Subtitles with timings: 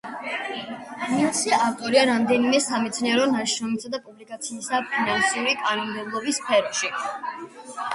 [1.09, 6.97] მილსი ავტორია რამდენიმე სამეცნიერო ნაშრომისა და პუბლიკაციისა ფინანსური კანონმდებლობის სფეროში.